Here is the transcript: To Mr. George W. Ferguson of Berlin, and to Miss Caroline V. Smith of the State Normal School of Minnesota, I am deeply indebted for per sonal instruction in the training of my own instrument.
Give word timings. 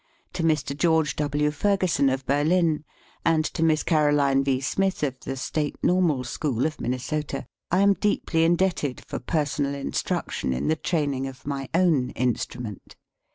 To 0.33 0.41
Mr. 0.41 0.75
George 0.75 1.15
W. 1.17 1.51
Ferguson 1.51 2.09
of 2.09 2.25
Berlin, 2.25 2.83
and 3.23 3.45
to 3.45 3.61
Miss 3.61 3.83
Caroline 3.83 4.43
V. 4.43 4.59
Smith 4.59 5.03
of 5.03 5.19
the 5.19 5.37
State 5.37 5.75
Normal 5.83 6.23
School 6.23 6.65
of 6.65 6.81
Minnesota, 6.81 7.45
I 7.69 7.81
am 7.81 7.93
deeply 7.93 8.43
indebted 8.43 9.05
for 9.05 9.19
per 9.19 9.45
sonal 9.45 9.75
instruction 9.79 10.53
in 10.53 10.69
the 10.69 10.75
training 10.75 11.27
of 11.27 11.45
my 11.45 11.69
own 11.75 12.09
instrument. 12.15 12.95